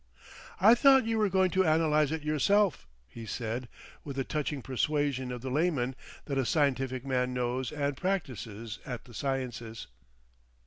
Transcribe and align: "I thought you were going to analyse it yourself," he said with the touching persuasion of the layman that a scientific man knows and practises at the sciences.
"I 0.59 0.73
thought 0.73 1.05
you 1.05 1.19
were 1.19 1.29
going 1.29 1.51
to 1.51 1.61
analyse 1.61 2.09
it 2.09 2.23
yourself," 2.23 2.87
he 3.07 3.27
said 3.27 3.69
with 4.03 4.15
the 4.15 4.23
touching 4.23 4.63
persuasion 4.63 5.31
of 5.31 5.41
the 5.41 5.51
layman 5.51 5.95
that 6.25 6.39
a 6.39 6.43
scientific 6.43 7.05
man 7.05 7.35
knows 7.35 7.71
and 7.71 7.95
practises 7.95 8.79
at 8.83 9.05
the 9.05 9.13
sciences. 9.13 9.85